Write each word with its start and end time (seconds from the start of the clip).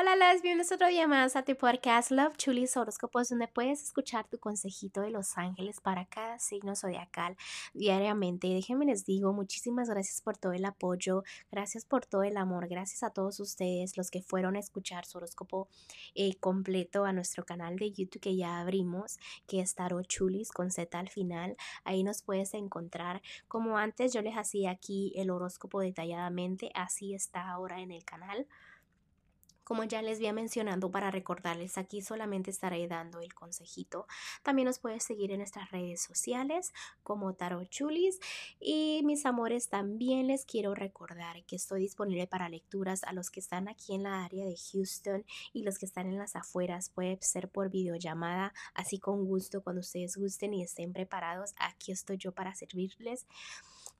Hola, 0.00 0.14
las 0.14 0.42
bienvenidos 0.42 0.70
otro 0.70 0.86
día 0.86 1.08
más 1.08 1.34
a 1.34 1.42
tu 1.42 1.56
podcast 1.56 2.12
Love 2.12 2.36
Chulis 2.36 2.76
Horóscopos, 2.76 3.30
donde 3.30 3.48
puedes 3.48 3.82
escuchar 3.82 4.28
tu 4.28 4.38
consejito 4.38 5.00
de 5.00 5.10
los 5.10 5.36
ángeles 5.36 5.80
para 5.80 6.04
cada 6.06 6.38
signo 6.38 6.76
zodiacal 6.76 7.36
diariamente. 7.74 8.46
Déjenme 8.46 8.84
les 8.84 9.04
digo, 9.04 9.32
muchísimas 9.32 9.90
gracias 9.90 10.20
por 10.20 10.36
todo 10.36 10.52
el 10.52 10.64
apoyo, 10.66 11.24
gracias 11.50 11.84
por 11.84 12.06
todo 12.06 12.22
el 12.22 12.36
amor, 12.36 12.68
gracias 12.68 13.02
a 13.02 13.10
todos 13.10 13.40
ustedes 13.40 13.96
los 13.96 14.12
que 14.12 14.22
fueron 14.22 14.54
a 14.54 14.60
escuchar 14.60 15.04
su 15.04 15.18
horóscopo 15.18 15.66
eh, 16.14 16.36
completo 16.36 17.04
a 17.04 17.12
nuestro 17.12 17.44
canal 17.44 17.74
de 17.74 17.90
YouTube 17.90 18.20
que 18.20 18.36
ya 18.36 18.60
abrimos, 18.60 19.18
que 19.48 19.58
es 19.58 19.74
Tarot 19.74 20.06
Chulis 20.06 20.52
con 20.52 20.70
Z 20.70 20.96
al 20.96 21.08
final. 21.08 21.56
Ahí 21.82 22.04
nos 22.04 22.22
puedes 22.22 22.54
encontrar. 22.54 23.20
Como 23.48 23.78
antes 23.78 24.12
yo 24.12 24.22
les 24.22 24.36
hacía 24.36 24.70
aquí 24.70 25.12
el 25.16 25.30
horóscopo 25.30 25.80
detalladamente, 25.80 26.70
así 26.76 27.14
está 27.14 27.50
ahora 27.50 27.80
en 27.80 27.90
el 27.90 28.04
canal. 28.04 28.46
Como 29.68 29.84
ya 29.84 30.00
les 30.00 30.16
había 30.16 30.32
mencionado 30.32 30.90
para 30.90 31.10
recordarles, 31.10 31.76
aquí 31.76 32.00
solamente 32.00 32.50
estaré 32.50 32.88
dando 32.88 33.20
el 33.20 33.34
consejito. 33.34 34.06
También 34.42 34.64
nos 34.64 34.78
puedes 34.78 35.04
seguir 35.04 35.30
en 35.30 35.40
nuestras 35.40 35.70
redes 35.70 36.00
sociales 36.00 36.72
como 37.02 37.34
Tarot 37.34 37.68
Chulis. 37.68 38.18
Y 38.60 39.02
mis 39.04 39.26
amores, 39.26 39.68
también 39.68 40.28
les 40.28 40.46
quiero 40.46 40.74
recordar 40.74 41.44
que 41.44 41.56
estoy 41.56 41.82
disponible 41.82 42.26
para 42.26 42.48
lecturas 42.48 43.04
a 43.04 43.12
los 43.12 43.30
que 43.30 43.40
están 43.40 43.68
aquí 43.68 43.94
en 43.94 44.04
la 44.04 44.24
área 44.24 44.46
de 44.46 44.56
Houston 44.56 45.26
y 45.52 45.64
los 45.64 45.76
que 45.76 45.84
están 45.84 46.06
en 46.06 46.16
las 46.16 46.34
afueras. 46.34 46.88
Puede 46.88 47.18
ser 47.20 47.50
por 47.50 47.68
videollamada, 47.68 48.54
así 48.72 48.98
con 48.98 49.26
gusto, 49.26 49.62
cuando 49.62 49.80
ustedes 49.80 50.16
gusten 50.16 50.54
y 50.54 50.62
estén 50.62 50.94
preparados. 50.94 51.52
Aquí 51.58 51.92
estoy 51.92 52.16
yo 52.16 52.32
para 52.32 52.54
servirles. 52.54 53.26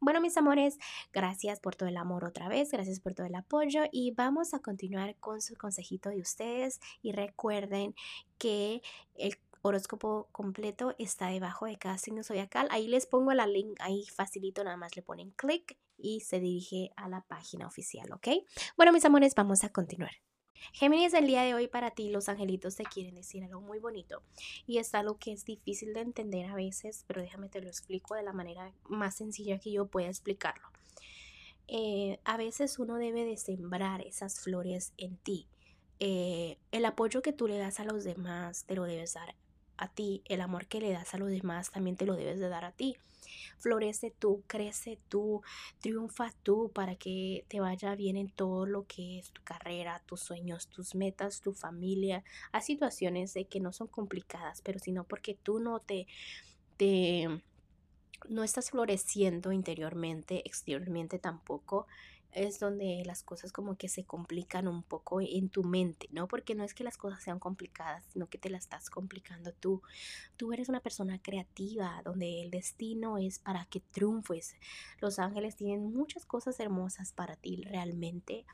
Bueno, 0.00 0.20
mis 0.20 0.36
amores, 0.36 0.78
gracias 1.12 1.58
por 1.58 1.74
todo 1.74 1.88
el 1.88 1.96
amor 1.96 2.24
otra 2.24 2.48
vez, 2.48 2.70
gracias 2.70 3.00
por 3.00 3.14
todo 3.14 3.26
el 3.26 3.34
apoyo 3.34 3.82
y 3.90 4.12
vamos 4.12 4.54
a 4.54 4.60
continuar 4.60 5.16
con 5.16 5.42
su 5.42 5.56
consejito 5.56 6.10
de 6.10 6.20
ustedes 6.20 6.80
y 7.02 7.12
recuerden 7.12 7.94
que 8.38 8.80
el 9.16 9.36
horóscopo 9.62 10.28
completo 10.30 10.94
está 10.98 11.28
debajo 11.28 11.66
de 11.66 11.78
cada 11.78 11.98
signo 11.98 12.22
zodiacal. 12.22 12.68
Ahí 12.70 12.86
les 12.86 13.06
pongo 13.06 13.32
la 13.32 13.46
link, 13.46 13.76
ahí 13.80 14.04
facilito, 14.06 14.62
nada 14.62 14.76
más 14.76 14.94
le 14.96 15.02
ponen 15.02 15.30
clic 15.32 15.76
y 15.96 16.20
se 16.20 16.38
dirige 16.38 16.92
a 16.96 17.08
la 17.08 17.22
página 17.22 17.66
oficial, 17.66 18.12
¿ok? 18.12 18.28
Bueno, 18.76 18.92
mis 18.92 19.04
amores, 19.04 19.34
vamos 19.34 19.64
a 19.64 19.70
continuar. 19.70 20.27
Géminis, 20.72 21.14
el 21.14 21.26
día 21.26 21.42
de 21.42 21.54
hoy 21.54 21.68
para 21.68 21.90
ti 21.90 22.10
los 22.10 22.28
angelitos 22.28 22.76
te 22.76 22.84
quieren 22.84 23.14
decir 23.14 23.44
algo 23.44 23.60
muy 23.60 23.78
bonito 23.78 24.22
y 24.66 24.78
es 24.78 24.94
algo 24.94 25.18
que 25.18 25.32
es 25.32 25.44
difícil 25.44 25.94
de 25.94 26.00
entender 26.00 26.46
a 26.46 26.54
veces, 26.54 27.04
pero 27.06 27.20
déjame 27.22 27.48
te 27.48 27.60
lo 27.60 27.68
explico 27.68 28.14
de 28.14 28.22
la 28.22 28.32
manera 28.32 28.72
más 28.88 29.16
sencilla 29.16 29.58
que 29.58 29.72
yo 29.72 29.86
pueda 29.86 30.08
explicarlo. 30.08 30.68
Eh, 31.66 32.18
a 32.24 32.36
veces 32.36 32.78
uno 32.78 32.96
debe 32.96 33.24
de 33.24 33.36
sembrar 33.36 34.00
esas 34.00 34.40
flores 34.40 34.92
en 34.96 35.16
ti. 35.16 35.46
Eh, 36.00 36.58
el 36.70 36.84
apoyo 36.84 37.22
que 37.22 37.32
tú 37.32 37.48
le 37.48 37.58
das 37.58 37.80
a 37.80 37.84
los 37.84 38.04
demás 38.04 38.64
te 38.64 38.76
lo 38.76 38.84
debes 38.84 39.14
dar 39.14 39.34
a 39.78 39.88
ti. 39.88 40.22
El 40.26 40.40
amor 40.40 40.66
que 40.66 40.80
le 40.80 40.92
das 40.92 41.14
a 41.14 41.18
los 41.18 41.30
demás 41.30 41.70
también 41.70 41.96
te 41.96 42.06
lo 42.06 42.14
debes 42.14 42.38
de 42.38 42.48
dar 42.48 42.64
a 42.64 42.72
ti. 42.72 42.96
Florece 43.58 44.12
tú, 44.18 44.42
crece 44.46 44.98
tú, 45.08 45.42
triunfa 45.80 46.32
tú 46.42 46.70
para 46.74 46.96
que 46.96 47.44
te 47.48 47.60
vaya 47.60 47.94
bien 47.94 48.16
en 48.16 48.30
todo 48.30 48.66
lo 48.66 48.86
que 48.86 49.18
es 49.18 49.30
tu 49.32 49.42
carrera, 49.42 50.02
tus 50.06 50.20
sueños, 50.20 50.68
tus 50.68 50.94
metas, 50.94 51.40
tu 51.40 51.52
familia. 51.52 52.24
Hay 52.52 52.62
situaciones 52.62 53.34
de 53.34 53.46
que 53.46 53.60
no 53.60 53.72
son 53.72 53.88
complicadas, 53.88 54.62
pero 54.62 54.78
sino 54.78 55.04
porque 55.04 55.34
tú 55.34 55.58
no 55.58 55.80
te, 55.80 56.06
te 56.76 57.28
no 58.28 58.44
estás 58.44 58.70
floreciendo 58.70 59.52
interiormente, 59.52 60.42
exteriormente 60.44 61.18
tampoco 61.18 61.86
es 62.32 62.60
donde 62.60 63.02
las 63.06 63.22
cosas 63.22 63.52
como 63.52 63.76
que 63.76 63.88
se 63.88 64.04
complican 64.04 64.68
un 64.68 64.82
poco 64.82 65.20
en 65.20 65.48
tu 65.48 65.64
mente, 65.64 66.08
¿no? 66.12 66.28
Porque 66.28 66.54
no 66.54 66.64
es 66.64 66.74
que 66.74 66.84
las 66.84 66.96
cosas 66.96 67.22
sean 67.22 67.38
complicadas, 67.38 68.04
sino 68.12 68.28
que 68.28 68.38
te 68.38 68.50
las 68.50 68.64
estás 68.64 68.90
complicando 68.90 69.52
tú. 69.52 69.82
Tú 70.36 70.52
eres 70.52 70.68
una 70.68 70.80
persona 70.80 71.20
creativa, 71.20 72.02
donde 72.04 72.42
el 72.42 72.50
destino 72.50 73.18
es 73.18 73.38
para 73.38 73.64
que 73.66 73.80
triunfes. 73.80 74.56
Los 75.00 75.18
ángeles 75.18 75.56
tienen 75.56 75.92
muchas 75.92 76.26
cosas 76.26 76.60
hermosas 76.60 77.12
para 77.12 77.36
ti 77.36 77.62
realmente. 77.64 78.44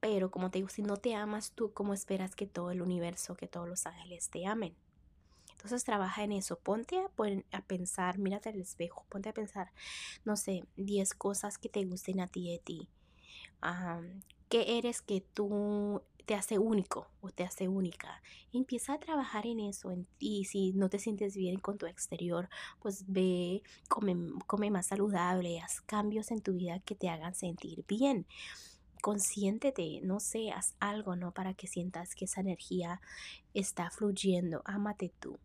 Pero 0.00 0.30
como 0.30 0.50
te 0.50 0.58
digo, 0.58 0.68
si 0.68 0.82
no 0.82 0.96
te 0.96 1.14
amas 1.14 1.52
tú, 1.52 1.72
¿cómo 1.72 1.94
esperas 1.94 2.34
que 2.34 2.46
todo 2.46 2.70
el 2.70 2.82
universo, 2.82 3.36
que 3.36 3.46
todos 3.46 3.68
los 3.68 3.86
ángeles 3.86 4.30
te 4.30 4.46
amen? 4.46 4.74
Entonces 5.56 5.84
trabaja 5.84 6.24
en 6.24 6.32
eso, 6.32 6.58
ponte 6.58 6.98
a, 6.98 7.62
pensar, 7.62 8.18
mírate 8.18 8.50
al 8.50 8.60
espejo, 8.60 9.06
ponte 9.08 9.28
a 9.28 9.32
pensar, 9.32 9.72
no 10.24 10.36
sé, 10.36 10.64
10 10.76 11.14
cosas 11.14 11.58
que 11.58 11.68
te 11.68 11.84
gusten 11.84 12.20
a 12.20 12.26
ti 12.26 12.50
de 12.50 12.58
ti. 12.58 12.88
¿Qué 14.48 14.78
eres 14.78 15.00
que 15.00 15.22
tú 15.22 16.02
te 16.26 16.34
hace 16.34 16.58
único 16.58 17.08
o 17.22 17.30
te 17.30 17.44
hace 17.44 17.68
única? 17.68 18.22
Empieza 18.52 18.94
a 18.94 19.00
trabajar 19.00 19.46
en 19.46 19.60
eso 19.60 19.90
y 20.18 20.44
si 20.44 20.72
no 20.74 20.90
te 20.90 20.98
sientes 20.98 21.34
bien 21.34 21.58
con 21.58 21.78
tu 21.78 21.86
exterior, 21.86 22.50
pues 22.80 23.04
ve, 23.06 23.62
come, 23.88 24.14
come 24.46 24.70
más 24.70 24.88
saludable, 24.88 25.60
haz 25.60 25.80
cambios 25.80 26.30
en 26.30 26.42
tu 26.42 26.52
vida 26.52 26.78
que 26.80 26.94
te 26.94 27.08
hagan 27.08 27.34
sentir 27.34 27.84
bien 27.88 28.26
consiéntete, 29.04 30.00
no 30.02 30.16
haz 30.16 30.76
algo, 30.80 31.14
¿no? 31.14 31.34
Para 31.34 31.52
que 31.52 31.66
sientas 31.66 32.14
que 32.14 32.24
esa 32.24 32.40
energía 32.40 33.02
está 33.52 33.90
fluyendo, 33.90 34.62
ámate 34.64 35.12
tú. 35.20 35.38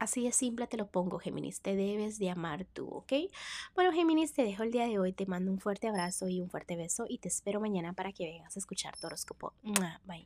Así 0.00 0.24
de 0.24 0.32
simple 0.32 0.66
te 0.66 0.76
lo 0.76 0.88
pongo, 0.88 1.20
Géminis. 1.20 1.60
Te 1.60 1.76
debes 1.76 2.18
de 2.18 2.30
amar 2.30 2.64
tú, 2.64 2.88
¿ok? 2.88 3.12
Bueno, 3.76 3.92
Géminis, 3.92 4.32
te 4.32 4.42
dejo 4.42 4.64
el 4.64 4.72
día 4.72 4.88
de 4.88 4.98
hoy. 4.98 5.12
Te 5.12 5.24
mando 5.24 5.52
un 5.52 5.60
fuerte 5.60 5.86
abrazo 5.86 6.26
y 6.26 6.40
un 6.40 6.50
fuerte 6.50 6.74
beso 6.74 7.04
y 7.08 7.18
te 7.18 7.28
espero 7.28 7.60
mañana 7.60 7.92
para 7.92 8.12
que 8.12 8.24
vengas 8.24 8.56
a 8.56 8.58
escuchar 8.58 8.98
tu 8.98 9.06
horóscopo. 9.06 9.54
Bye. 9.62 10.22